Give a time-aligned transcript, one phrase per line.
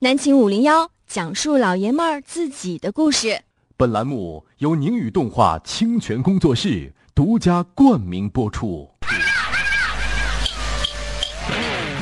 [0.00, 3.40] 南秦五零幺讲述老爷们儿自己的故事。
[3.76, 8.88] 本栏目由宁宇动画清泉工作室独家冠名播出。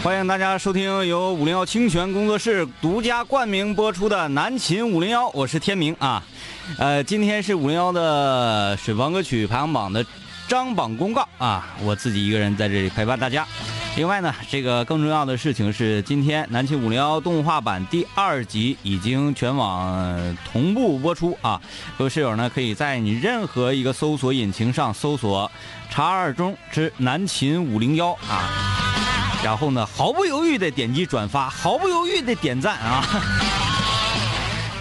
[0.03, 6.23] 欢迎大家收听由五零幺清泉工作室独家冠名播出的南秦五零幺，我是天明啊。
[6.79, 10.05] 呃，今天是五零幺的水房歌曲排行榜的
[10.47, 13.49] 张榜公告啊，我自己一个人在这里陪伴大家。
[13.97, 21.59] 另外呢，这个更重要的事情是，今天南秦五零幺动画版第二集已经全网同步播出啊！
[21.97, 25.51] 各位室友呢，可以在你任何一个搜索引擎上搜索
[25.89, 28.53] “查二中之南秦五零幺”啊，
[29.43, 33.03] 然后呢，毫不犹豫的点击转发，毫不犹豫的点赞啊！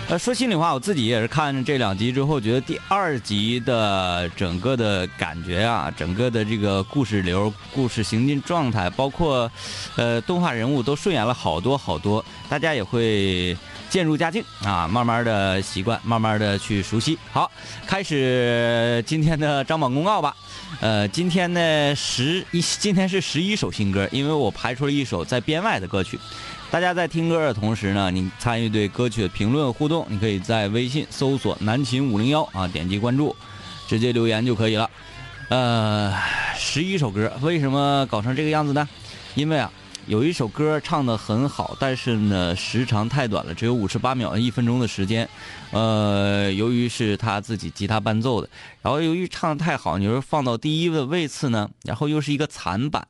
[0.07, 9.51] 呃，说心里话，我自己也是看这两集之后，觉得第二集的整个的感觉啊，整个的这个故事流、故事行进状态，包括
[9.95, 13.57] 呃动画人物都顺眼了好多好多，大家也会
[13.89, 17.17] 渐入佳境啊，慢慢的习惯，慢慢的去熟悉。
[17.31, 17.49] 好，
[17.87, 20.35] 开始今天的张榜公告吧。
[20.81, 26.19] 呃，今天呢十一，今天是十一首新歌，因为我排出了一首在编外的歌曲。
[26.71, 33.33] 大家在听歌的同时呢，你参与对歌曲的评论互动，你可以在微信搜索“南秦五零幺”啊，点击关注，
[33.87, 34.89] 直接留言就可以了。
[35.49, 36.13] 呃，
[36.57, 38.89] 十一首歌，为什么搞成这个样子呢？
[39.35, 39.71] 因为啊，
[40.07, 45.29] 有一首歌唱的很好，但是呢时长太短了，只有五十八秒，一分钟的时间。
[45.71, 48.49] 呃，由于是他自己吉他伴奏的，
[48.81, 53.07] 然后由于唱的太好，你说放到第一个位次呢，然后又是一个残版。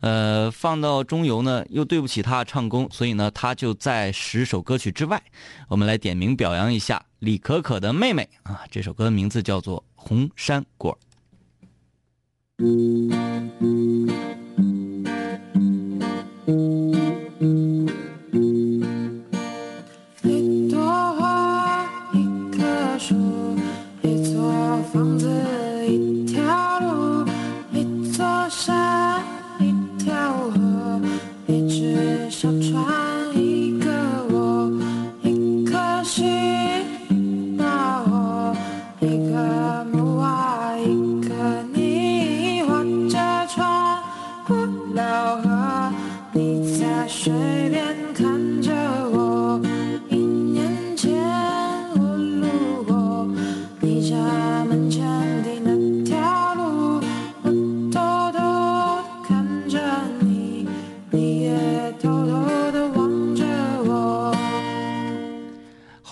[0.00, 5.22] 呃，放到中游呢，又对不起他唱功，所以呢，他就在十首歌曲之外。
[5.68, 10.98] 我们来点名表扬一下李可可的妹妹啊，这首歌的名字叫做《红山果》。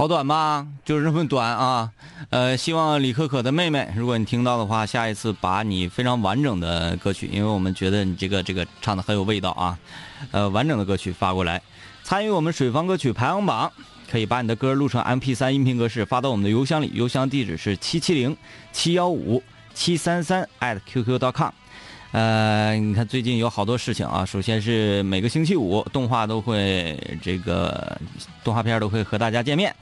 [0.09, 1.93] 短吧，就是这么短啊。
[2.31, 9.79] 呃，希望李可可的妹妹，如果你听到的话，下一次把你非常完整的歌曲，因为我们觉得你这个这个唱的很有味道啊。
[10.33, 11.63] 呃，完整的歌曲发过来，
[12.03, 13.71] 参与我们水房歌曲排行榜，
[14.11, 18.37] 可以把你的歌录成 MP3 音频格式发到我们的邮箱里，邮箱地址是七七零
[18.73, 19.43] 七幺五
[19.75, 21.53] 七三三 @QQ.com。
[22.11, 24.25] 呃，你看最近有好多事情啊。
[24.25, 28.01] 首先是每个星期五动画都会这个
[28.43, 29.75] 动画片都会和大家见面，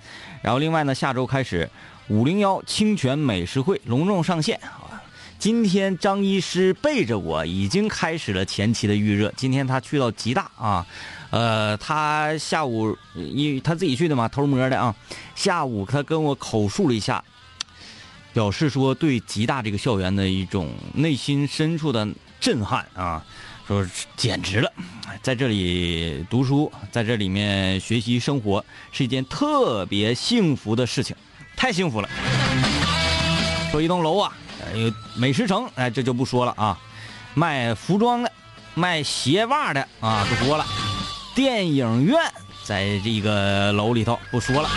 [0.43, 1.71] 然后另外呢，下周开始
[2.09, 5.01] 五零幺清泉美食会隆重上线啊。
[5.39, 9.33] 今天张医师背着我已经开始了前期的预热。
[9.37, 10.85] 今天他去到吉大啊，
[11.31, 14.93] 呃，他下午因为他自己去的嘛，偷摸的啊。
[15.37, 17.23] 下午他跟我口述了一下。
[18.37, 22.07] 表示说对吉大这个校园的一种内心深处的
[22.39, 23.25] 震撼啊，
[23.67, 23.83] 说
[24.15, 24.71] 简直了，
[25.23, 31.17] 在这里读书，在这里面学习生活是一件特别幸福的事情，
[31.57, 32.09] 太幸福了。
[33.71, 34.31] 说一栋楼啊，
[34.75, 36.79] 有美食城，哎，这就不说了啊，
[37.33, 38.31] 卖服装的，
[38.75, 40.67] 卖鞋袜的啊，不说了，
[41.35, 42.21] 电影院
[42.65, 44.69] 在这个楼里头不说了。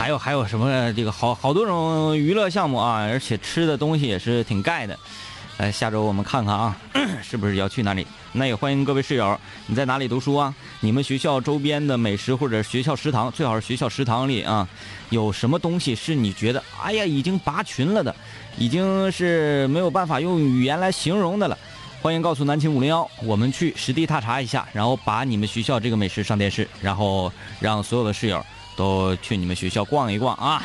[0.00, 4.98] 还有还有什么这个好好多种娱乐项目啊，而且吃的东西也是挺盖的。
[5.58, 6.74] 哎，下周我们看看啊，
[7.22, 8.06] 是不是要去哪里？
[8.32, 10.54] 那也欢迎各位室友，你在哪里读书啊？
[10.80, 14.66] 你们学校周边的美食或者学校食堂，最好是学校食堂里啊，
[15.10, 18.16] 有什么东西是你觉得哎呀已经拔群了的，
[18.56, 21.58] 已经是没有办法用语言来形容的了？
[22.00, 27.30] 欢迎告诉南青五零幺，我们去实地踏查一下，然后把你们学校这个美食上电视，然后
[27.60, 28.42] 让所有的室友。
[28.76, 30.62] 都去你们学校逛一逛啊！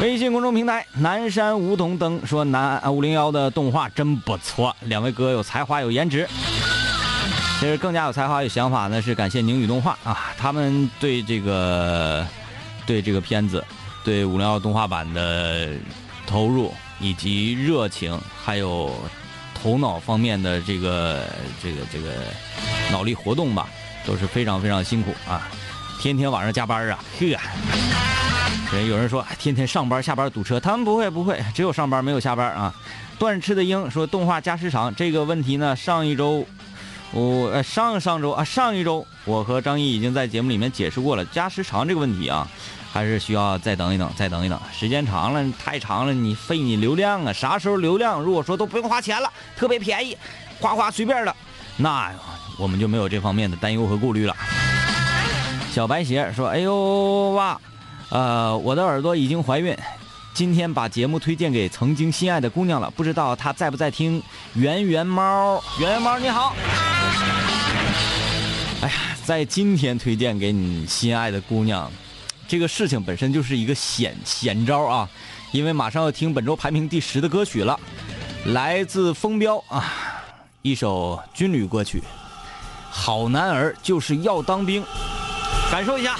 [0.00, 6.28] 微信公众平台南山梧桐灯说南五零幺的动画真不错，两位哥有才华有颜值。
[7.58, 12.24] 其实更加有才华有想法呢，是感谢宁宇动画啊，他们对这个
[12.86, 13.64] 对这个片子，
[14.04, 15.70] 对五零幺动画版的
[16.24, 18.94] 投入以及热情，还有
[19.60, 21.24] 头脑方面的这个
[21.60, 22.12] 这个这个
[22.92, 23.68] 脑力活动吧，
[24.06, 25.48] 都是非常非常辛苦啊。
[25.98, 27.26] 天天晚上加班啊， 呵。
[28.72, 32.72] 人有人说天天上班下班堵车，他们不会不会，只有上班没有下班啊。
[33.18, 36.46] 断翅的鹰说动画加时长这个问题呢，上一周
[37.10, 42.46] 我呃上上周啊上一周我和张毅已经在节目里面解释过了，加时长这个问题啊，
[42.92, 50.16] 还是需要再等一等，再等一等，时间长了太长了，你费你流量啊，啥时候流量如果说都不用花钱了，特别便宜，
[50.60, 51.34] 哗哗随便的，
[51.78, 52.12] 那
[52.58, 54.36] 我们就没有这方面的担忧和顾虑了。
[55.78, 57.56] 小白鞋说：“哎呦哇，
[58.08, 59.76] 呃，我的耳朵已经怀孕。”
[60.34, 64.20] 今天把节目推荐给曾经心爱的姑娘了，不知道她在不在听？
[64.54, 66.52] 圆圆猫，圆圆猫你好。
[68.82, 68.92] 哎呀，
[69.24, 71.88] 在今天推荐给你心爱的姑娘，
[72.48, 75.08] 这个事情本身就是一个险险招啊，
[75.52, 77.78] 因为马上要听本周排名第十的歌曲了，
[78.46, 79.84] 来自风标啊，
[80.62, 82.00] 一首军旅歌曲，
[82.90, 84.82] 《好男儿就是要当兵》，
[85.70, 86.16] 感受一下。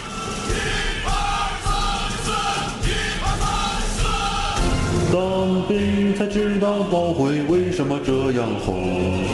[5.10, 9.24] 当兵才知道炮灰为什么这样红，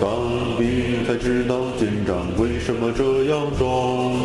[0.00, 0.10] 当
[0.58, 4.18] 兵才知道舰长为什么这样重，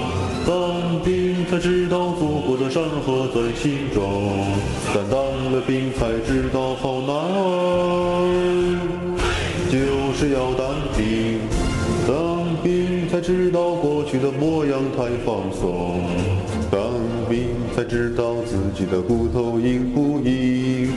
[0.47, 4.33] 当兵才知道祖国的山河在心中，
[4.95, 5.19] 但当
[5.53, 7.45] 了兵才知道好男儿
[9.69, 9.77] 就
[10.17, 10.73] 是要当，
[13.15, 16.01] 才知道过去的模样太放松，
[16.69, 16.81] 当
[17.29, 20.91] 兵才知道自己的骨头硬不硬。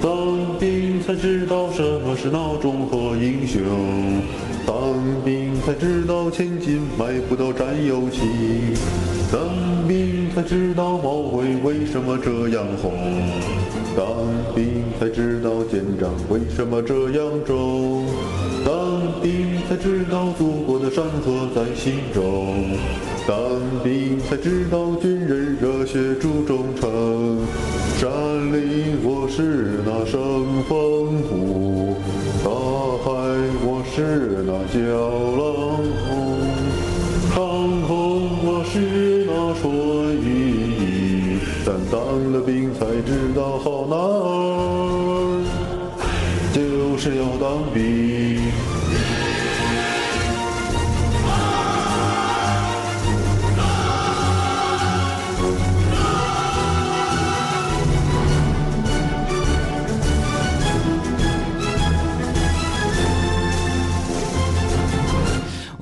[0.00, 3.60] 当兵才知道什么是孬种和英雄，
[4.64, 4.76] 当
[5.24, 8.22] 兵才知道千金买不到战友情，
[9.32, 9.42] 当
[9.86, 12.92] 兵才知道炮灰为什么这样红，
[13.96, 14.06] 当
[14.54, 18.06] 兵才知道舰长为什么这样重，
[18.64, 22.76] 当兵才知道祖国的山河在心中，
[23.26, 23.36] 当
[23.82, 27.38] 兵才知道军人热血铸忠诚。
[27.96, 28.10] 山
[28.52, 31.94] 林我是那生风虎，
[32.42, 32.50] 大
[33.04, 33.10] 海
[33.62, 34.82] 我是那骄
[35.38, 36.33] 浪，
[39.64, 41.38] 是那春雨。
[41.64, 45.42] 但当了兵才知道，好男儿
[46.52, 48.33] 就是要当兵。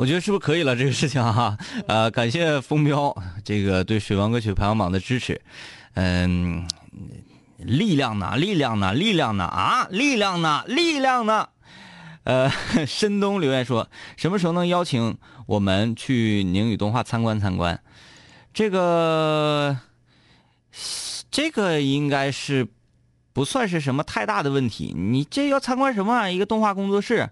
[0.03, 0.75] 我觉得是不是可以了？
[0.75, 1.57] 这个事情哈，
[1.87, 5.41] 呃，感谢风标这个对水王歌曲排行榜的支持，
[5.95, 6.67] 嗯，
[7.59, 8.35] 力量呢？
[8.37, 8.93] 力量呢？
[8.95, 9.45] 力量呢？
[9.45, 10.65] 啊，力量呢？
[10.67, 11.49] 力量呢？
[12.25, 12.51] 呃，
[12.85, 15.17] 深东留言说，什么时候能邀请
[15.47, 17.81] 我们去宁宇动画参观参观？
[18.53, 19.79] 这个，
[21.31, 22.67] 这个应该是
[23.33, 24.93] 不算是什么太大的问题。
[24.99, 26.13] 你这要参观什么？
[26.13, 27.31] 啊一个动画工作室。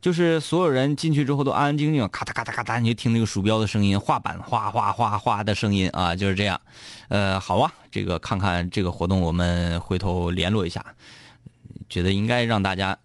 [0.00, 6.60] 就是所有人进去之后都安安静静，咔嗒咔嗒咔嗒，你就听那个鼠标的声音，画板哗哗哗哗的声音啊，就是这样。
[7.08, 10.84] 呃，好啊，这个看看这个活动，我们回头联络一下，
[11.88, 12.96] 觉得应该让大家。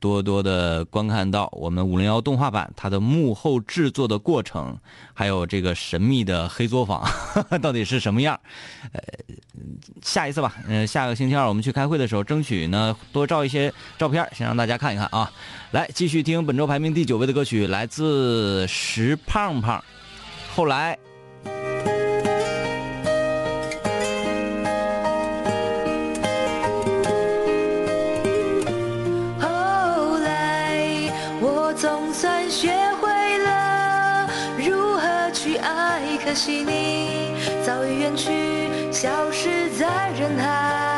[0.00, 4.78] 多多的观看到我们五零幺动画版它的幕后制作的过程，
[5.12, 7.04] 还有这个神秘的黑作坊
[7.60, 8.38] 到底是什么样？
[8.92, 9.00] 呃，
[10.02, 15.30] 下一次吧，嗯，下个星期二我们去开会的时候，争取呢多照一些照片，先让大家看一看啊。
[15.70, 19.82] 来，继续听本周排名第九位的歌曲，来自石胖胖。
[20.54, 20.98] 后来。
[29.40, 31.10] 后来
[31.40, 37.32] 我总算学会了如何去爱可惜你
[37.64, 38.67] 早已远去，
[39.00, 40.97] 消失在人海。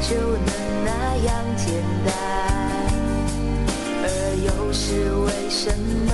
[0.00, 0.48] 就能
[0.84, 1.66] 那样简
[2.06, 2.14] 单？
[4.00, 4.06] 而
[4.46, 5.70] 又是为什
[6.06, 6.12] 么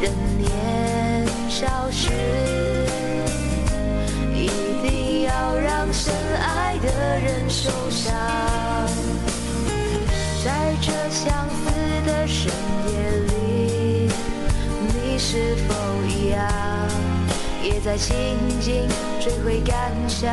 [0.00, 2.12] 人年少时，
[4.34, 4.46] 一
[4.82, 8.14] 定要让深爱的人受伤？
[10.44, 11.72] 在这相似
[12.06, 12.52] 的深
[12.88, 12.92] 夜
[13.26, 14.10] 里，
[14.92, 15.74] 你是否
[16.06, 16.46] 一样，
[17.64, 18.14] 也在静
[18.60, 19.74] 静追悔感
[20.08, 20.30] 伤？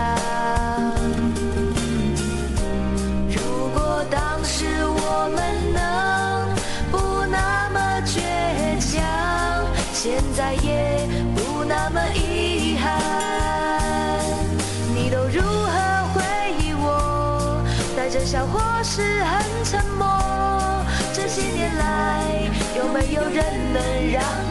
[22.94, 24.43] 没有人能让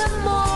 [0.00, 0.49] 很沉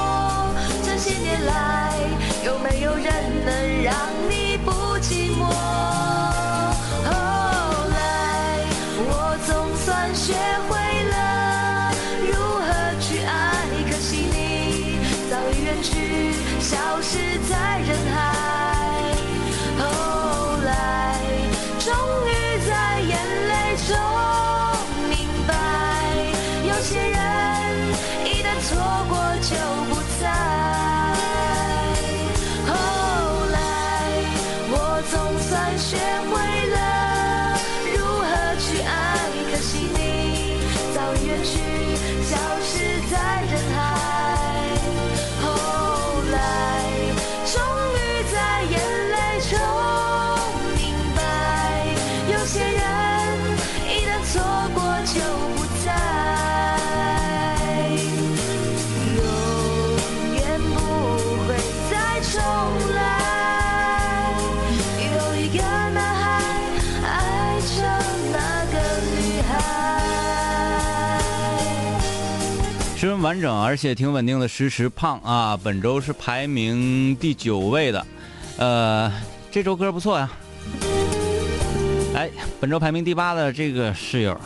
[73.35, 74.47] 完整，而且挺稳定的。
[74.47, 78.07] 实时胖啊，本周是排名第九位的，
[78.59, 79.13] 呃，
[79.51, 80.31] 这周歌不错呀。
[82.15, 84.41] 哎，本周排名第八的这个室友，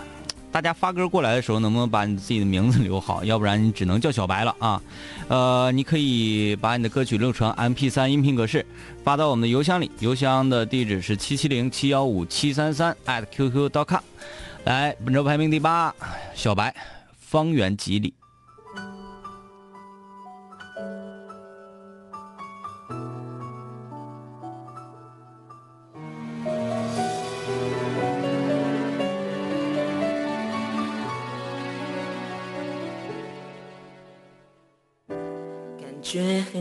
[0.51, 3.23] 大家发歌过来的时候，能不能把你自己的名字留好？
[3.25, 4.81] 要不然你只能叫小白了啊。
[5.29, 8.65] 呃，你可以把你的歌曲录成 MP3 音频格式，
[9.05, 14.01] 发到我们的邮箱里，邮箱的地址是七七零七幺五七三三 at qq.com。
[14.65, 15.95] 来，本周排名第八，
[16.35, 16.75] 小白，
[17.19, 18.15] 方圆几里。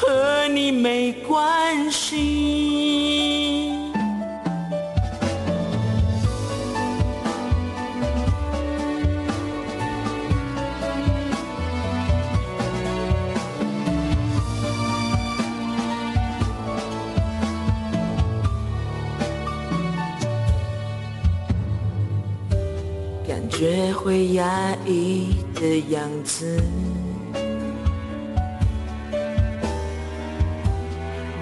[0.00, 3.18] 和你没关系。
[23.26, 26.62] 感觉会压抑的样子，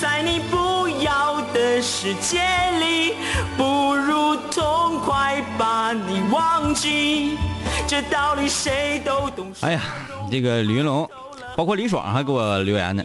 [0.00, 2.40] 在你不要的世界
[2.80, 3.14] 里，
[3.56, 7.36] 不如痛快把你忘记。
[7.86, 9.52] 这道理谁都懂。
[9.60, 9.82] 哎呀，
[10.30, 11.08] 这个李云龙，
[11.56, 13.04] 包括李爽还给我留言呢，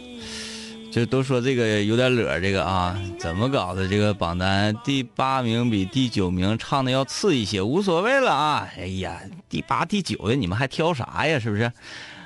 [0.90, 3.86] 就都说这个有点乐，这个啊，怎么搞的？
[3.86, 8.68] 这个榜单第八名比第九名唱的要次一些，无所谓了啊。
[8.78, 11.38] 哎呀，第八、第九的你们还挑啥呀？
[11.38, 11.70] 是不是？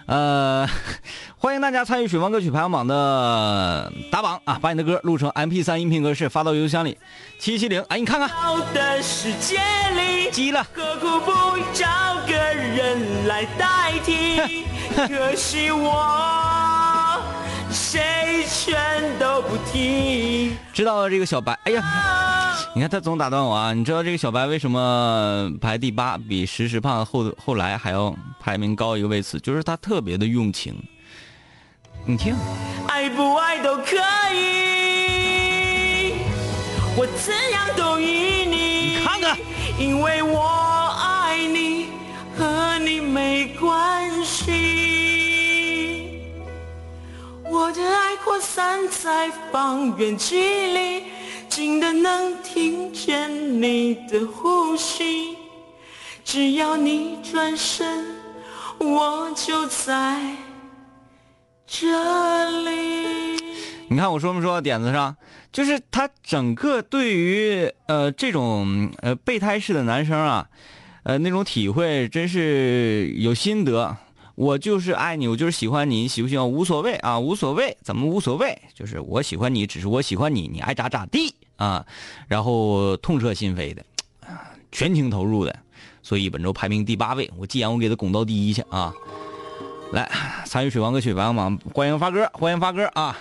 [0.06, 0.66] 呃，
[1.36, 4.58] 欢迎大家参与水王歌曲排行榜的打榜啊！
[4.60, 6.96] 把你的歌录成 MP3 音频格式发到邮箱里，
[7.40, 7.82] 七七零。
[7.88, 9.58] 哎，你看看，好的世界
[9.94, 10.64] 里，急了。
[10.72, 11.32] 何苦不
[11.72, 11.86] 找
[12.26, 14.64] 个人来代替？
[15.08, 17.20] 可惜我
[17.70, 20.56] 谁全都不听。
[20.72, 21.82] 知道了这个小白，哎呀，
[22.76, 23.72] 你看他总打断我啊！
[23.72, 29.40] 你知道这个小白为什么排第八，比石石胖后后来还要排名高一个位次？
[29.40, 30.74] 就是他特别的用情。
[32.04, 32.36] 你听，
[32.86, 33.96] 爱不爱都可
[34.34, 36.16] 以，
[36.98, 38.98] 我怎样都依你。
[38.98, 39.38] 你看看，
[39.78, 40.46] 因为我
[41.02, 41.86] 爱你，
[42.36, 46.20] 和你没关系。
[47.42, 51.04] 我的爱扩散在方圆几里，
[51.56, 55.34] 近的能听见你的呼吸。
[56.22, 58.04] 只要你转身，
[58.78, 60.36] 我就在
[61.66, 63.38] 这里。
[63.88, 65.16] 你看我说没说到点子上？
[65.50, 70.46] 就是他整个对于呃这种呃备胎式的男生啊，
[71.04, 73.96] 呃那种体会真是有心得。
[74.34, 78.60] 我就是爱你，我就是喜欢，你喜不喜欢无所谓啊，无所谓，怎么无所谓？
[78.74, 81.84] 就是我喜欢你，只是我喜欢你，你爱咋咋地啊。
[82.28, 83.84] 然后痛彻心扉的，
[84.72, 85.56] 全情投入的，
[86.02, 87.30] 所以本周排名第八位。
[87.36, 88.92] 我既然我给他拱到第一去啊！
[89.92, 90.10] 来
[90.44, 93.16] 参与水王歌曲排行榜，欢迎发歌，欢迎发歌啊！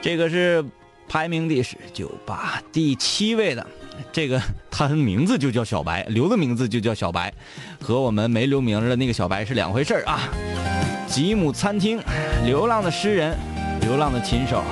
[0.00, 0.64] 这个是
[1.06, 3.66] 排名第十九八第七位的。
[4.10, 7.32] 这个 他的名字就叫小白，留的名字就叫小白，
[7.80, 10.30] 和我们没留名的那个小白是两回事啊。
[11.06, 12.00] 吉姆餐厅，
[12.44, 13.36] 流浪的诗人，
[13.82, 14.62] 流浪的琴手。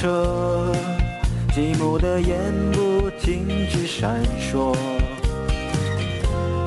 [0.00, 0.72] 车，
[1.52, 2.38] 寂寞的眼
[2.70, 4.72] 不停止闪烁。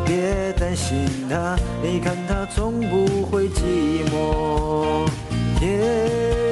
[0.05, 5.07] 别担心他，你看他从不会寂寞。
[5.61, 6.50] 耶，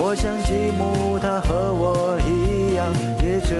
[0.00, 2.86] 我想吉姆他和我一样，
[3.22, 3.56] 也这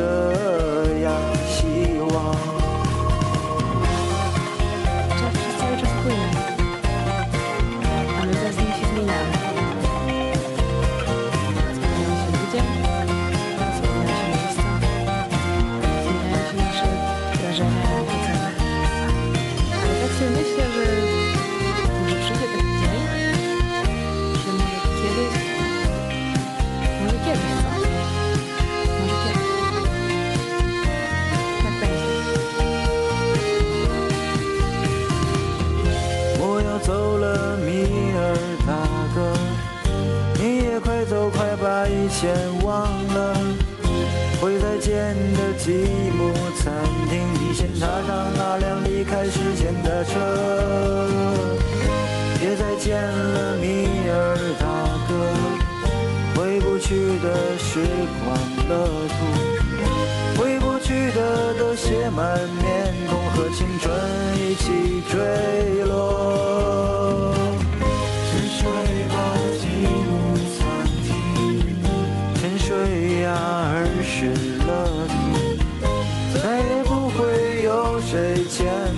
[57.78, 57.84] 时
[58.24, 58.26] 光
[58.68, 58.72] 乐
[59.08, 59.16] 土。
[60.36, 63.94] 回不去的都写满面孔，和青春
[64.36, 67.32] 一起坠落。
[68.30, 68.58] 沉睡
[69.08, 69.14] 吧，
[69.60, 69.62] 积
[70.08, 70.10] 木
[70.58, 70.58] 餐
[71.04, 71.08] 厅，
[72.34, 72.66] 沉睡
[73.22, 73.28] 呀，
[73.74, 74.16] 儿时
[74.66, 74.70] 乐
[75.08, 75.14] 土，
[76.34, 77.16] 再也不会
[77.62, 78.56] 有谁牵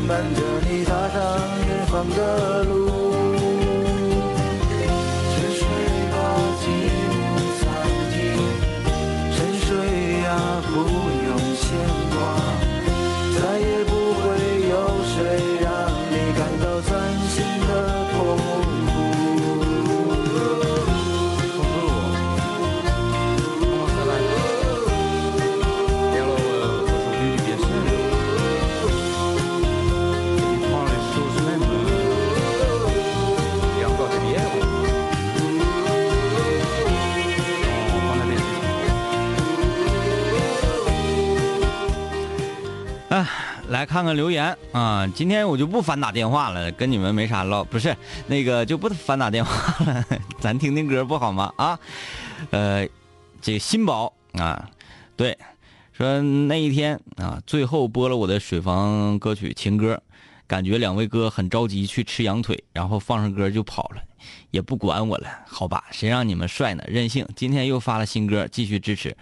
[0.09, 1.19] 绊着你踏上
[1.69, 2.80] 远方的路。
[43.91, 45.05] 看看留言啊！
[45.17, 47.97] 今天我就不翻打电话了，跟你们没啥唠，不是
[48.29, 50.05] 那个就不翻打电话了，
[50.39, 51.53] 咱听听歌不好吗？
[51.57, 51.77] 啊，
[52.51, 52.89] 呃，
[53.41, 54.71] 这新宝啊，
[55.17, 55.37] 对，
[55.93, 60.01] 说那一天啊，最后播了我的水房歌曲情歌，
[60.51, 64.03] 感觉两位哥很着急去吃羊腿，然后放上歌就跑了，
[64.51, 66.83] 也不管我了，好吧，谁让你们帅呢？
[66.89, 67.25] 任性！
[67.37, 69.17] 今天又发了新歌，继续支持。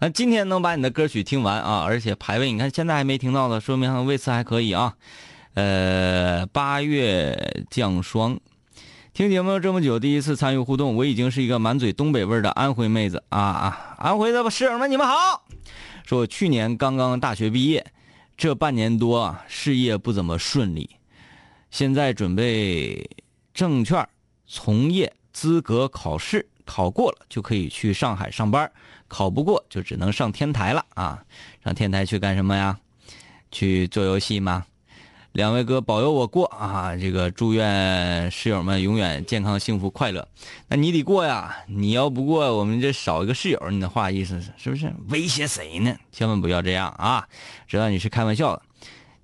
[0.00, 4.92] 那今天能把你的歌曲听完啊，而且排位你看现在还没听到的，说明位次还可以啊。
[5.54, 8.38] 呃，八月降霜，
[9.14, 13.96] 听节目这么久，第一次参与互动，我已经是一个满嘴东北味儿的安徽妹子啊啊！
[13.96, 15.46] 安徽的室友们，你们好。
[16.04, 17.86] 说我去年刚刚大学毕业，
[18.36, 20.90] 这半年多啊，事业不怎么顺利，
[21.70, 23.08] 现在准备
[23.52, 24.06] 证券
[24.46, 28.70] 从业资格考试，考过了就可以去上海上班，
[29.06, 31.24] 考不过就只能上天台了啊！
[31.62, 32.78] 上天台去干什么呀？
[33.50, 34.66] 去做游戏吗？
[35.34, 36.94] 两位哥保佑我过啊！
[36.94, 40.28] 这个祝愿室友们永远健康、幸福、快乐。
[40.68, 41.56] 那你得过呀！
[41.66, 45.96] 你要不过，我们这少一个室友，你的话意思是是不是威胁谁呢？
[46.12, 47.26] 千万不要这样啊！
[47.66, 48.62] 知道你是开玩笑的。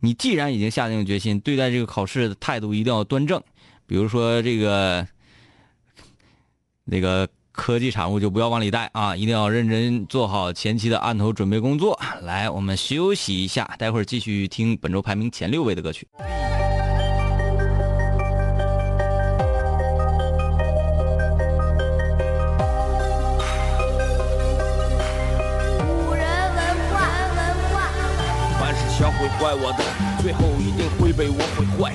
[0.01, 3.40] 你既然已经下定决心，对待这个考试的态度一定要端正。
[3.87, 5.07] 比如说这个
[6.87, 9.14] 那个科技产物就不要往里带啊！
[9.14, 11.98] 一定要认真做好前期的案头准备工作。
[12.22, 16.08] 来，我们休息一下，待会儿继续听本周排名前六位的歌曲。
[16.16, 16.24] 古
[26.14, 26.58] 人文
[26.90, 26.94] 化，
[28.58, 29.84] 凡是想毁坏我的，
[30.22, 31.94] 最后一定会被我毁坏。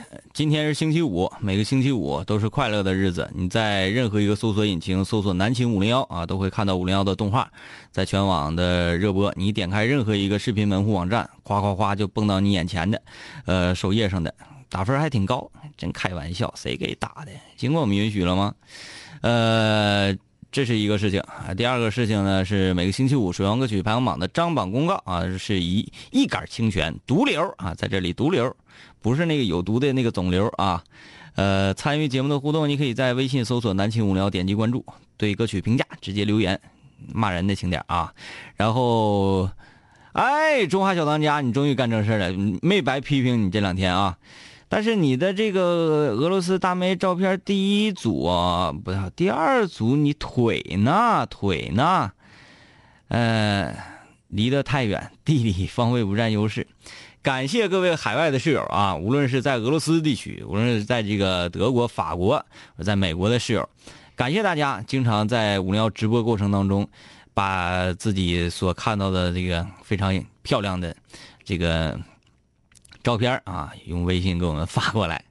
[0.33, 3.29] 今天是星期五，每个星期五都是快乐的日子。
[3.35, 7.51] 你在任何一个搜索引擎搜索“南秦五零幺”啊，都会看到五零幺的动画，
[7.91, 9.33] 在全网的热播。
[9.35, 13.01] 你点开任何一个视频门户网站，哗哗哗就蹦到你眼前的，
[13.45, 14.33] 呃，首页上的
[14.69, 17.31] 打分还挺高，真开玩笑，谁给打的？
[17.57, 18.53] 经过我们允许了吗？
[19.19, 20.15] 呃。
[20.51, 21.23] 这是一个事情，
[21.55, 28.53] 第二个事情呢是每个星期五水王歌曲排行榜的张榜公告啊，是一一杆清泉毒瘤啊，在这里毒瘤，
[29.01, 30.83] 不是那个有毒的那个肿瘤啊。
[31.35, 34.85] 呃，参与节目的互动，你可以在微信搜索“南青无聊”，点击关注，
[35.15, 36.59] 对歌曲评价直接留言，
[37.13, 38.13] 骂人的轻点啊。
[38.57, 39.49] 然后，
[40.11, 44.17] 哎，中华小当家，你终于干正事了，没白批评你这两天啊。
[44.73, 51.27] 但是你的这个俄罗斯大妹照片第一组啊，不要第二组，你腿呢？
[51.29, 52.13] 腿呢？
[53.09, 53.75] 呃，
[54.29, 56.65] 离得太远，地理方位不占优势。
[57.21, 62.45] 感谢各位海外的室友啊，无论是在俄罗斯地区，无论是在这个德国、法国，
[62.81, 63.67] 在美国的室友，
[64.15, 66.87] 感谢大家经常在五零幺直播过程当中，
[67.33, 70.95] 把自己所看到的这个非常漂亮的
[71.43, 71.99] 这个。
[73.03, 75.23] 照片啊，用微信给我们发过来。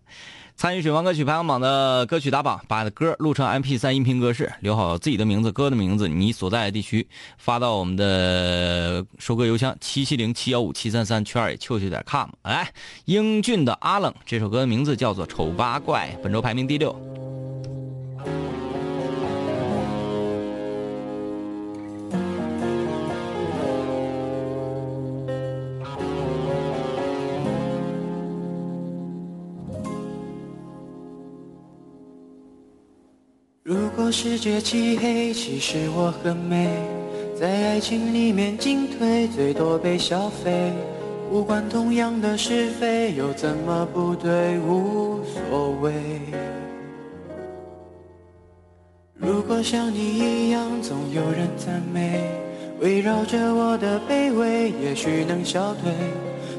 [0.56, 12.28] 参与水王歌曲排行榜的歌曲打榜，把歌录成 MP3 音频格式，留好自己的名字、歌的名字、你所在的地区，发到我们的收歌邮箱七七零七幺五七三三圈儿 q q 点 com。
[12.42, 12.70] 来，
[13.06, 16.94] 英俊的阿冷，这首歌的名字叫做《丑八怪》，本周排名第六。
[34.10, 36.68] 世界漆黑，其实我很美，
[37.38, 40.72] 在爱情里面进退，最多被消费。
[41.30, 44.58] 无关同样的是非，又怎么不对？
[44.58, 45.92] 无所谓。
[49.14, 52.20] 如果像你一样，总有人赞美，
[52.80, 55.92] 围绕着我的卑微，也许能消退。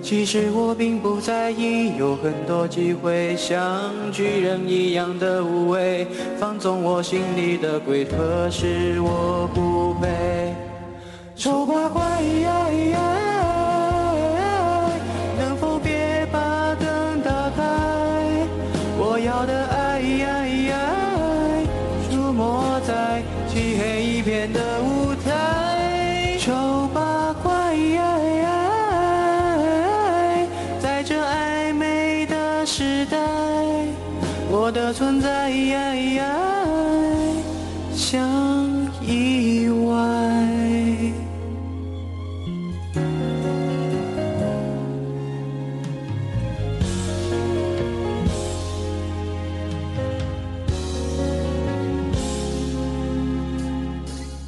[0.02, 10.54] 其实我并不在意，有很多机会像巨人一样的无畏，放纵我心里的鬼，可是我不配。
[11.36, 12.02] 丑八怪，
[32.74, 33.18] 时代，
[34.50, 35.52] 我的存在
[37.94, 38.18] 像
[39.06, 39.92] 意外。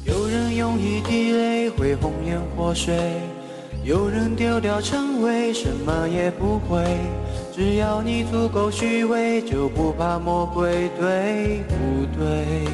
[0.06, 3.20] 有人用一滴泪会红颜祸水，
[3.84, 6.82] 有人丢掉称谓，什么也不会。
[7.56, 12.66] 只要你足够虚伪，就不怕魔鬼，对不对？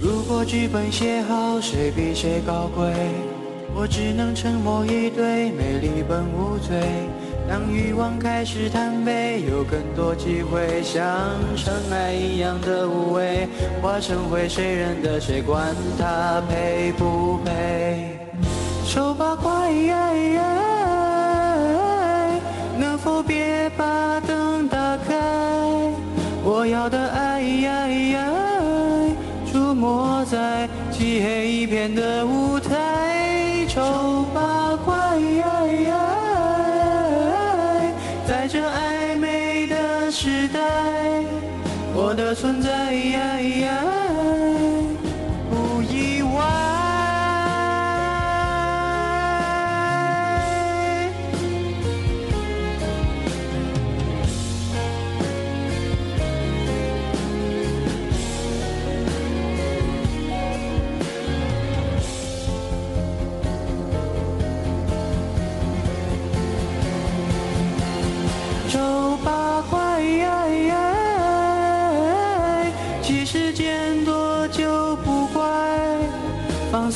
[0.00, 2.92] 如果剧本写好，谁比谁高贵？
[3.72, 6.76] 我只能沉默以对，美丽本无罪。
[7.48, 11.06] 当欲望开始贪杯，有更多机会像
[11.54, 13.46] 尘埃一样的无畏，
[13.80, 15.40] 化成灰，谁认得谁？
[15.40, 18.18] 管他配不配？
[18.88, 19.70] 丑八怪，
[23.02, 25.14] 否别把灯打开？
[26.44, 27.42] 我要的爱，
[29.50, 32.61] 出没在漆黑一片的舞台。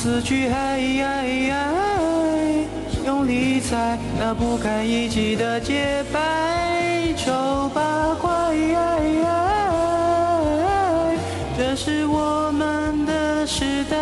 [0.07, 0.79] 放肆去爱，
[3.05, 7.13] 用力踩那不堪一击的洁白。
[7.17, 8.55] 丑八怪，
[11.57, 13.97] 这是我们的时代，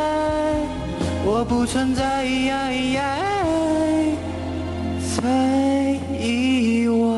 [1.25, 2.23] 我不存在，
[5.01, 7.15] 才意外。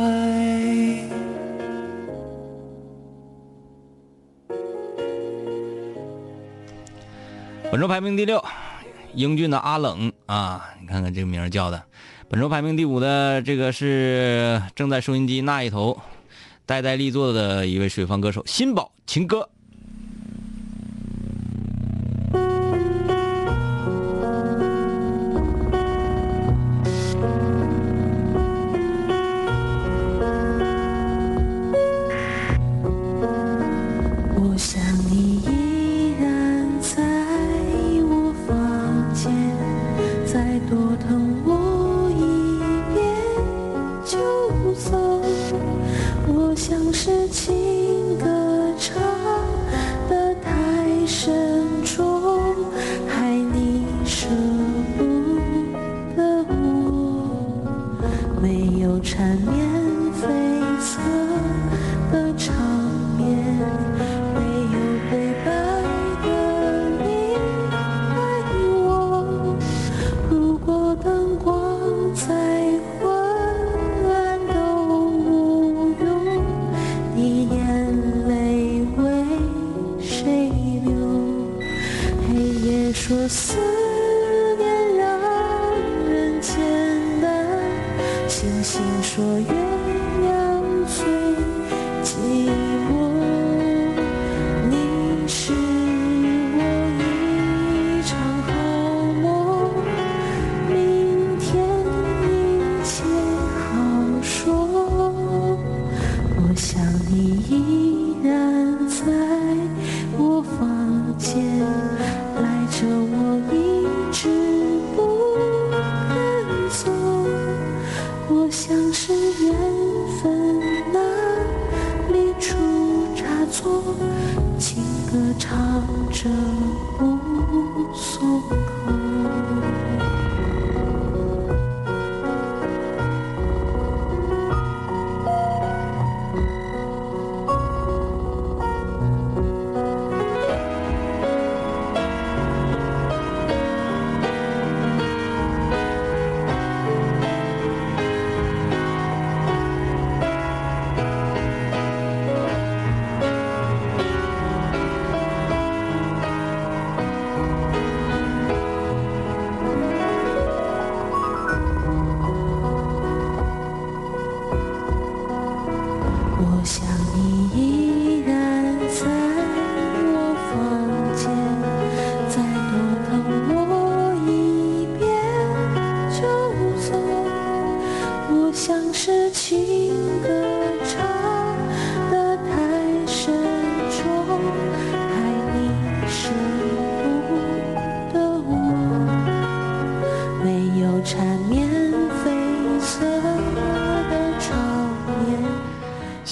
[7.69, 8.41] 本周排名第六，
[9.17, 11.83] 英俊的阿冷啊，你看看这个名儿叫的。
[12.29, 15.99] 本周排名第五的这个是正在收音机那一头
[16.67, 19.49] 呆呆立坐的一位水房歌手新宝情歌。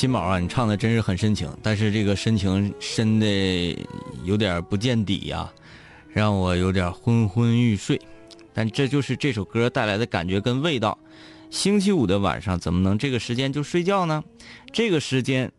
[0.06, 3.76] 金宝啊，你唱的真是很深情，但是这个深情深的
[4.24, 5.51] 有点不见底呀、
[6.14, 7.99] 让我有点昏昏欲睡。
[8.53, 10.95] 但这就是这首歌带来的感觉跟味道。
[11.49, 14.24] 星期五的晚上怎么能这个时间就睡觉呢？
[14.72, 15.51] 这个时间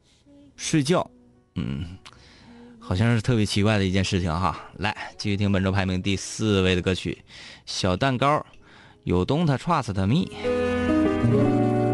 [0.54, 1.10] 睡觉，
[1.56, 1.98] 嗯，
[2.78, 4.56] 好像是特别奇怪的一件事情哈。
[4.76, 7.18] 来，继续听本周排名第四位的歌曲
[7.66, 8.36] 《小蛋糕》，
[9.02, 11.85] 有 Don't Trust Me。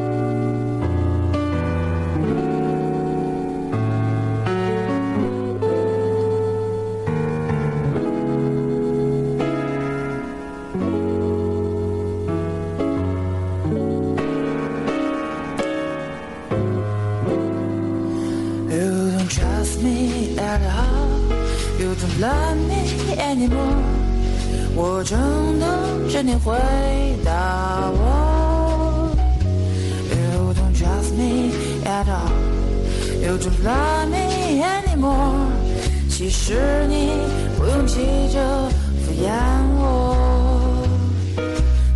[22.23, 23.83] Love me anymore.
[24.77, 25.19] 我正
[25.59, 26.55] 等着你回
[27.25, 29.11] 答我。
[30.09, 31.51] You don't trust me
[31.85, 32.31] at all.
[33.21, 35.51] You don't love me anymore.
[36.09, 37.11] 其实你
[37.59, 38.39] 不用急着
[39.05, 39.33] 敷衍
[39.77, 40.87] 我，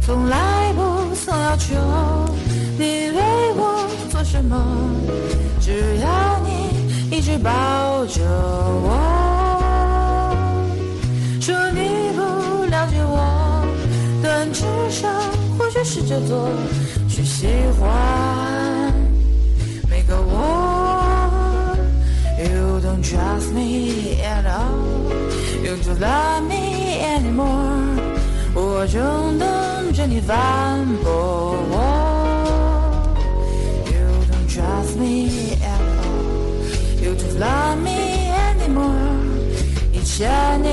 [0.05, 1.77] 从来不曾要求
[2.77, 3.23] 你为
[3.55, 4.57] 我做什么。
[5.61, 8.21] 只要你一直抱着
[8.83, 9.36] 我，
[15.97, 16.51] 试着做，
[17.09, 17.47] 去喜
[17.81, 18.93] 欢
[19.89, 21.75] 每个我。
[22.39, 24.77] You don't trust me at all,
[25.65, 27.97] you don't love me anymore。
[28.53, 31.75] 我正等着你反驳我。
[33.87, 39.17] You don't trust me at all, you don't love me anymore。
[39.95, 40.69] 以前你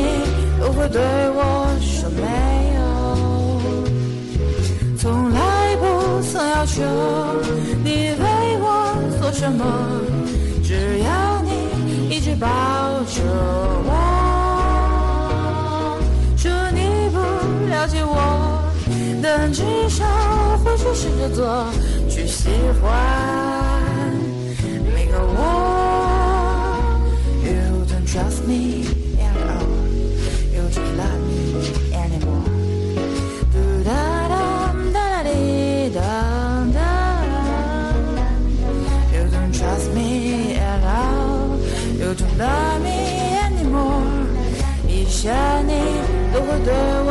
[0.60, 1.66] 都会对我
[6.66, 6.82] 求
[7.84, 9.64] 你为我做什么，
[10.64, 11.50] 只要你
[12.10, 13.22] 一直抱着
[13.86, 13.92] 我，
[16.38, 17.18] 说你不
[17.70, 18.64] 了解我，
[19.22, 20.06] 但至少
[20.64, 21.66] 会去试着做，
[22.10, 22.50] 去喜
[22.82, 22.90] 欢
[24.96, 25.42] 每个我。
[27.44, 28.86] You don't trust me
[45.24, 45.34] 以前
[45.66, 45.72] 你
[46.34, 47.03] 都会对我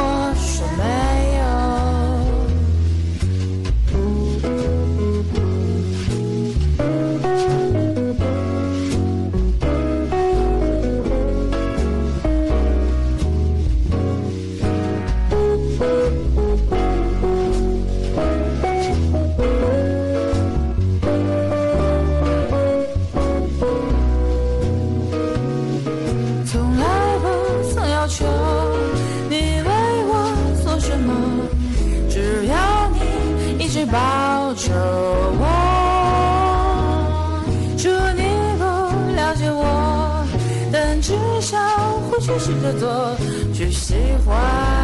[42.63, 43.17] 的多，
[43.53, 43.95] 去喜
[44.25, 44.82] 欢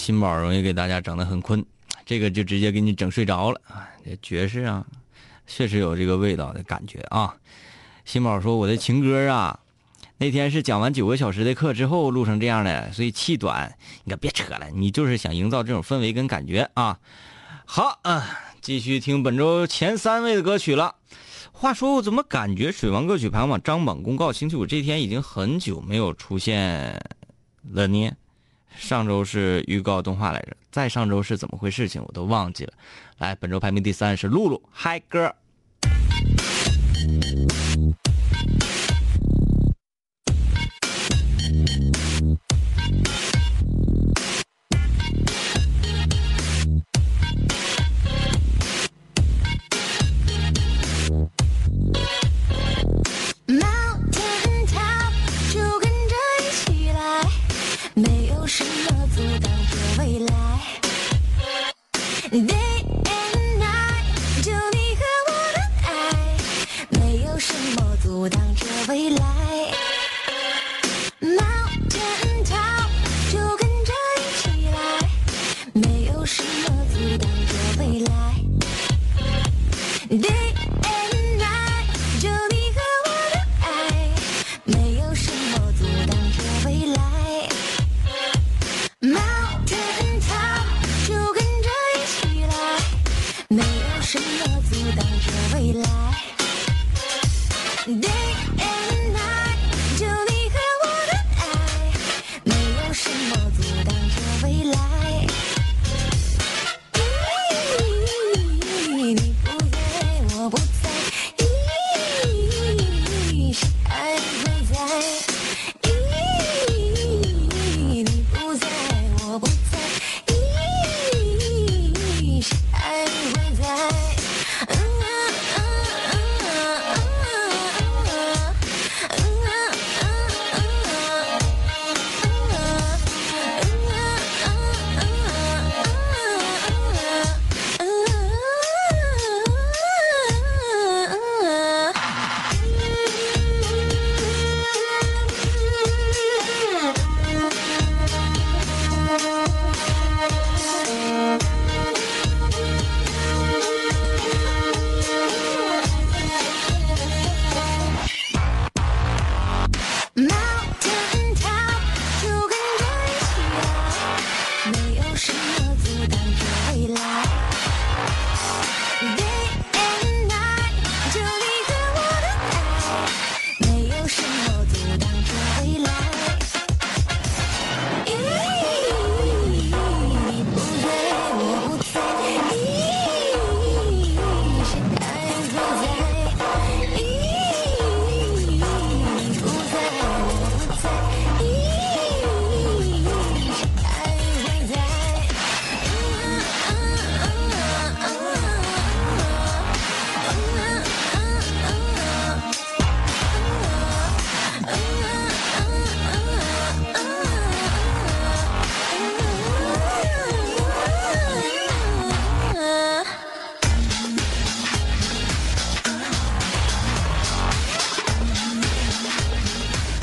[0.00, 1.62] 新宝容易给大家整得很困，
[2.06, 3.60] 这个就直接给你整睡着了！
[4.02, 4.82] 这爵士啊，
[5.46, 7.34] 确实有这个味道的感觉啊。
[8.06, 9.60] 新宝说我的情歌啊，
[10.16, 13.76] 那天是讲完九个小时的课之后录成这样的，所以气短。
[14.04, 16.98] 你可别扯了，你就是想营造这种氛围跟感觉啊。
[17.66, 18.26] 好啊，
[18.62, 20.94] 继续听本周前三位的歌曲了。
[21.52, 26.98] 话说，我怎么感觉水王歌曲排行榜张榜公告星期五这天已经很久没有出现
[27.70, 28.10] 了呢？
[28.80, 32.72] 上周是预告动画来着，再上周是怎么回事情我都忘记了。
[33.18, 35.32] 来，本周排名第三是露露嗨歌。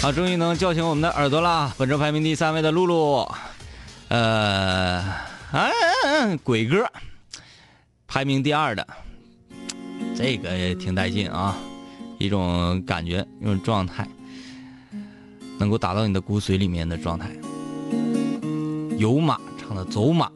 [0.08, 1.76] 啊，终于能叫醒我们的耳朵了。
[1.78, 3.30] 本周排名第三位的露露，
[4.08, 5.02] 呃，
[5.52, 5.70] 啊，
[6.46, 6.90] 鬼歌，
[8.08, 8.88] 排名第二的，
[10.16, 11.58] 这个也挺带劲啊，
[12.20, 14.08] 一种感觉，一种状态，
[15.60, 17.30] 能够打到你的骨髓里面的状态。
[18.98, 20.32] 有马唱的走马，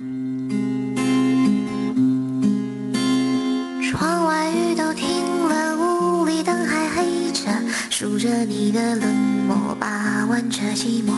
[8.21, 9.09] 着你的冷
[9.47, 11.11] 漠，把玩着寂寞。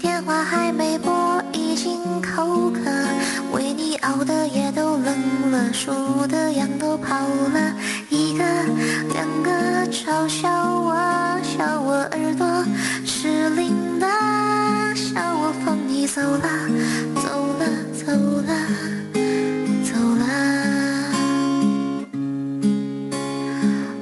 [0.00, 2.80] 电话还没拨，已经口渴，
[3.52, 7.74] 为你熬的夜都冷了，数的羊都跑了，
[8.08, 8.44] 一个
[9.12, 9.50] 两个
[9.92, 10.48] 嘲笑
[10.80, 10.94] 我，
[11.42, 12.64] 笑我耳朵
[13.04, 14.06] 失灵的，
[14.94, 16.48] 笑我放你走了，
[17.16, 18.10] 走了，走
[18.40, 18.54] 了，
[19.84, 20.24] 走了。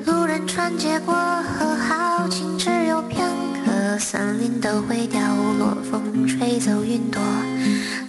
[0.07, 1.13] 路人穿街过，
[4.15, 5.19] 森林都会凋
[5.59, 7.21] 落，风吹走云朵。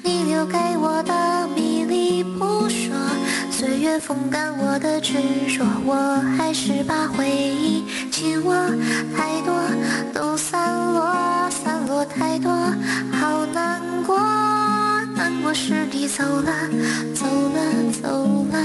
[0.03, 2.93] 你留给我的迷离不说，
[3.49, 5.13] 岁月风干我的执
[5.47, 8.53] 着，我还是把回忆紧握，
[9.17, 9.59] 太多
[10.13, 12.51] 都散落，散落太多，
[13.11, 14.19] 好难过，
[15.15, 16.53] 难过是你走了，
[17.15, 18.59] 走了，走了，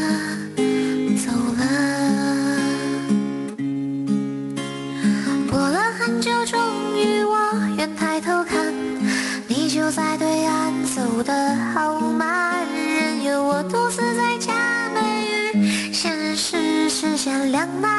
[11.20, 14.54] 岸走得好慢，任由我独自在假
[14.94, 17.90] 寐与现实之间两难。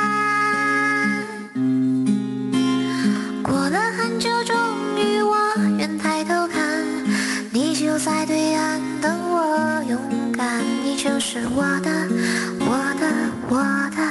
[3.44, 4.56] 过了很久，终
[4.98, 5.38] 于我
[5.78, 6.84] 愿抬头看，
[7.52, 10.00] 你就在对岸等我勇
[10.32, 11.92] 敢，你就是我的，
[12.60, 13.06] 我的，
[13.50, 13.58] 我
[13.96, 14.02] 的，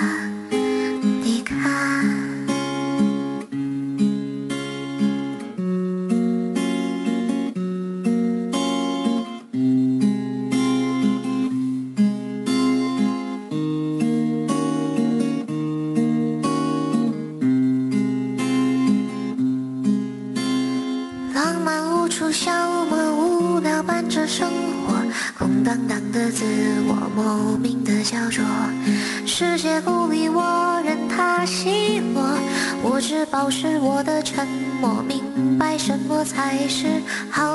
[33.43, 34.47] 保持我的沉
[34.83, 37.50] 默，明白什么才是好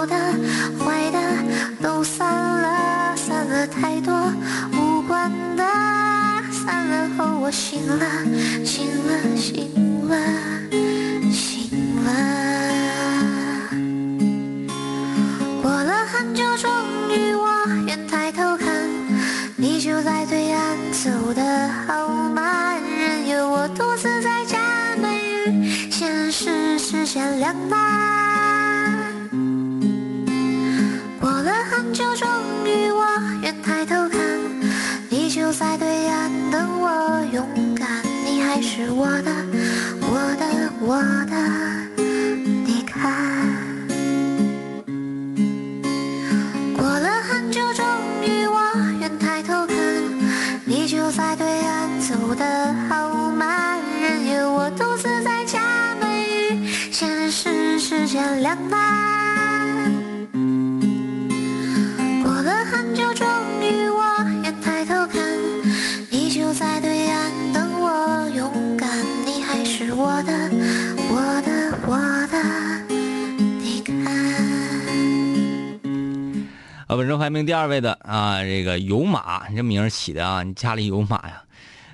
[77.65, 81.41] 二位的啊，这个有马，你这名儿起的啊，你家里有马呀？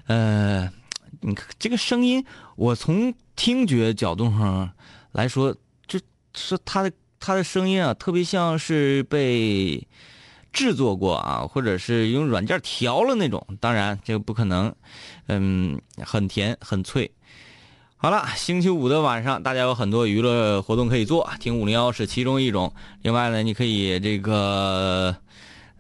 [0.08, 0.70] 呃，
[1.22, 2.26] 你这个声音，
[2.58, 4.70] 我从听觉角度上
[5.14, 5.56] 来说，
[5.88, 5.98] 就
[6.34, 6.92] 是他的
[7.22, 9.88] 他的声音啊，特别像是被
[10.52, 13.42] 制作过啊，或者是用软件调了那种。
[13.62, 14.76] 当然，这个不可能，
[15.28, 17.10] 嗯，很甜很脆。
[17.96, 22.74] 好了，星期五的晚上，大家有很多娱乐活动可以做，听五零幺是其中一种。
[23.04, 25.16] 另外呢，你可以这个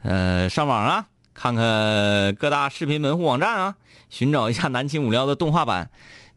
[0.03, 3.75] 呃上网啊，看看各大视频门户网站啊，
[4.09, 5.89] 寻找一下南秦五零幺的动画版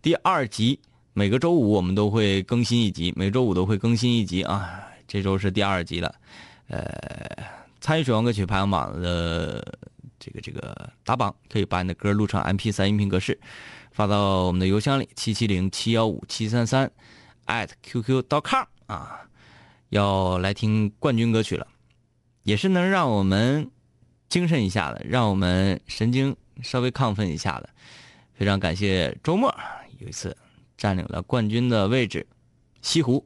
[0.02, 0.80] 第二集。
[1.16, 4.80] 每个周五我们都会更新一集，每周五都会更新一集啊。
[5.06, 6.12] 这周是第二集了，
[6.68, 6.84] 呃，
[7.80, 9.64] 参与水王歌曲排行榜的
[10.18, 13.38] 这个这个打榜，可以把你的歌录成 MP 3音频格式。
[13.92, 16.90] 发到我们的邮箱里，七七零七幺五七三三
[17.46, 19.20] ，at qq.com 啊，
[19.90, 21.64] 要来听冠军歌曲了，
[22.44, 23.68] 也是能让我们
[24.28, 27.68] 精神一下的，让我们神经稍微亢奋一下的。
[28.34, 29.52] 非常感谢周末
[29.98, 30.36] 有一次
[30.76, 32.26] 占领了冠军的位置，
[32.82, 33.24] 西湖。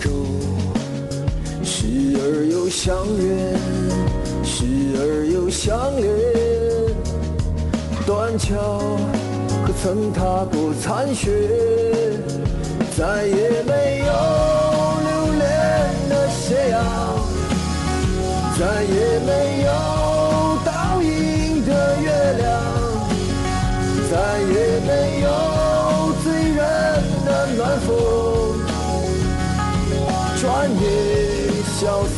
[0.00, 0.10] 舟，
[1.62, 1.86] 时
[2.16, 3.58] 而又相远，
[4.44, 4.64] 时
[4.96, 6.08] 而又相恋，
[8.06, 8.96] 断桥
[9.66, 11.30] 可曾踏过残雪，
[12.96, 14.12] 再也没有
[15.04, 15.42] 留恋
[16.08, 16.76] 的斜阳。
[18.58, 19.68] 再也没有
[20.64, 21.70] 倒映的
[22.02, 22.48] 月亮，
[24.10, 24.77] 再也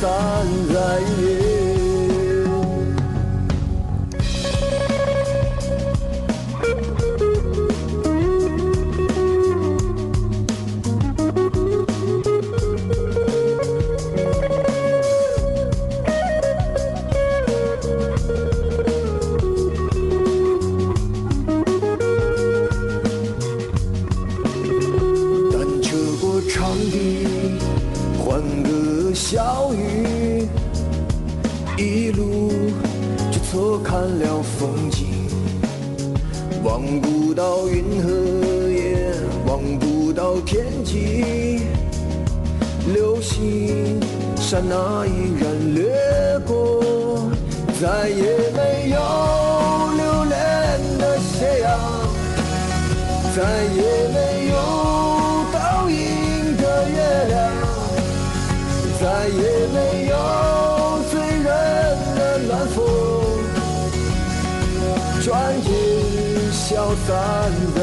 [0.01, 0.70] 散
[44.51, 45.46] 刹那依然
[45.76, 45.86] 掠
[46.44, 47.30] 过，
[47.80, 48.98] 再也没有
[49.96, 50.34] 留恋
[50.98, 51.70] 的斜阳。
[53.36, 53.38] 再
[53.76, 54.55] 也没有
[55.53, 56.98] 倒映的月
[57.28, 57.38] 亮，
[59.01, 59.38] 再也
[59.72, 59.78] 没
[60.09, 60.18] 有
[61.12, 61.46] 醉人
[62.16, 62.76] 的暖风，
[65.22, 65.30] 转
[65.62, 65.70] 眼
[66.51, 67.09] 消散
[67.76, 67.78] 在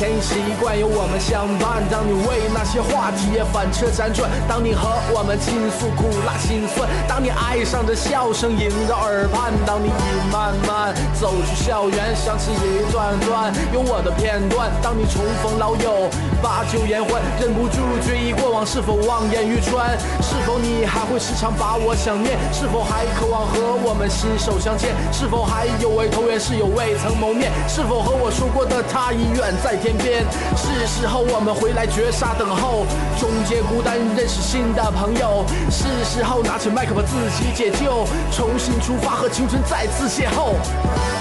[0.00, 16.08] 你睡前已习惯有我们相伴，当你为那些话题也反车辗转，当你和我们倾诉苦辣心酸，当你爱上这笑声萦绕耳畔，当你已慢慢走出校园，想起一段段有我的片段，当你重逢老友，
[16.42, 17.76] 把酒言欢，忍不住
[18.06, 19.98] 追忆过往，是否望眼欲穿？
[20.22, 22.38] 是否你还会时常把我想念？
[22.52, 24.94] 是否还渴望和我们心手相牵？
[25.12, 27.52] 是否还有位投缘室友未曾谋面？
[27.68, 30.24] 是否和我说过的他已远在天边。
[30.56, 32.86] 是时候我们回来绝杀等候，
[33.18, 35.44] 终结孤单，认识新的朋友。
[35.70, 41.19] 是时候拿起麦克把自己解救，重新出发和青春再次邂逅。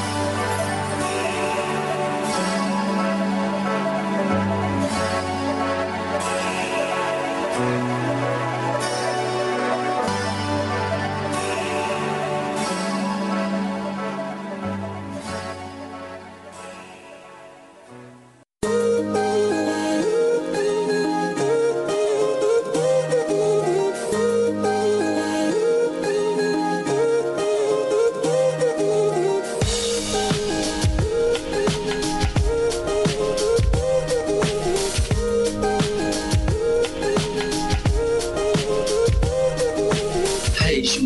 [40.79, 41.05] deixo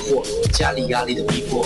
[0.01, 1.65] 惑，家里压力的逼迫。